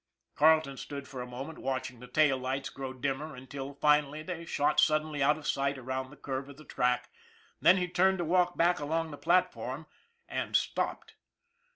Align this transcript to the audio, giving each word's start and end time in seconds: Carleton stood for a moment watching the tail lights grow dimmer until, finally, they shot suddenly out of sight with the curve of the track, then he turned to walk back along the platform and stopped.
Carleton 0.33 0.77
stood 0.77 1.07
for 1.07 1.21
a 1.21 1.27
moment 1.27 1.59
watching 1.59 1.99
the 1.99 2.07
tail 2.07 2.35
lights 2.35 2.71
grow 2.71 2.91
dimmer 2.91 3.35
until, 3.35 3.75
finally, 3.75 4.23
they 4.23 4.45
shot 4.45 4.79
suddenly 4.79 5.21
out 5.21 5.37
of 5.37 5.47
sight 5.47 5.77
with 5.77 6.09
the 6.09 6.15
curve 6.15 6.49
of 6.49 6.57
the 6.57 6.65
track, 6.65 7.11
then 7.61 7.77
he 7.77 7.87
turned 7.87 8.17
to 8.17 8.25
walk 8.25 8.57
back 8.57 8.79
along 8.79 9.11
the 9.11 9.15
platform 9.17 9.85
and 10.27 10.55
stopped. 10.55 11.13